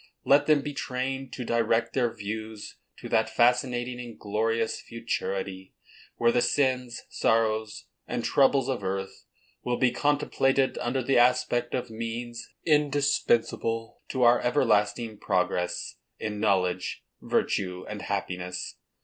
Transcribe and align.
Let 0.25 0.47
them 0.47 0.61
be 0.63 0.73
trained 0.73 1.31
to 1.33 1.45
direct 1.45 1.93
their 1.93 2.11
views 2.11 2.77
to 2.97 3.09
that 3.09 3.29
fascinating 3.29 3.99
and 3.99 4.17
glorious 4.17 4.81
futurity, 4.81 5.75
where 6.15 6.31
the 6.31 6.41
sins, 6.41 7.03
sorrows, 7.11 7.85
and 8.07 8.25
troubles 8.25 8.67
of 8.67 8.83
earth, 8.83 9.25
will 9.63 9.77
be 9.77 9.91
contemplated 9.91 10.79
under 10.79 11.03
the 11.03 11.19
aspect 11.19 11.75
of 11.75 11.91
means 11.91 12.49
indispensable 12.65 14.01
to 14.09 14.23
our 14.23 14.39
everlasting 14.41 15.19
progress 15.19 15.97
in 16.17 16.39
knowledge, 16.39 17.03
virtue 17.21 17.85
and 17.87 18.01
happiness. 18.01 18.77